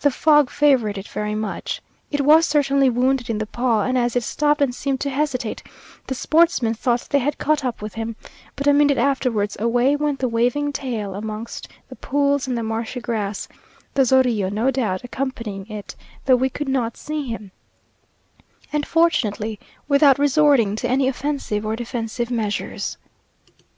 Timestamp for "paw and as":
3.46-4.14